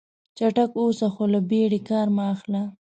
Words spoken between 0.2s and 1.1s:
چټک اوسه